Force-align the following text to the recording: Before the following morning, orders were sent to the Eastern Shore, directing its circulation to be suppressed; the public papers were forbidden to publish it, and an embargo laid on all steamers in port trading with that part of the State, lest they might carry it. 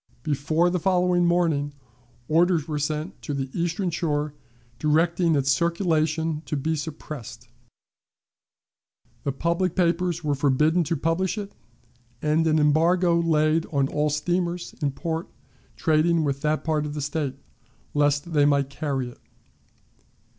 Before 0.23 0.71
the 0.71 0.79
following 0.79 1.25
morning, 1.27 1.73
orders 2.27 2.67
were 2.67 2.79
sent 2.79 3.21
to 3.21 3.35
the 3.35 3.51
Eastern 3.53 3.91
Shore, 3.91 4.33
directing 4.79 5.35
its 5.35 5.51
circulation 5.51 6.41
to 6.47 6.57
be 6.57 6.75
suppressed; 6.75 7.49
the 9.23 9.31
public 9.31 9.75
papers 9.75 10.23
were 10.23 10.33
forbidden 10.33 10.83
to 10.85 10.95
publish 10.97 11.37
it, 11.37 11.53
and 12.19 12.47
an 12.47 12.57
embargo 12.57 13.19
laid 13.21 13.67
on 13.67 13.87
all 13.89 14.09
steamers 14.09 14.73
in 14.81 14.89
port 14.89 15.27
trading 15.75 16.23
with 16.23 16.41
that 16.41 16.63
part 16.63 16.87
of 16.87 16.95
the 16.95 17.01
State, 17.01 17.35
lest 17.93 18.33
they 18.33 18.45
might 18.45 18.71
carry 18.71 19.07
it. 19.09 19.19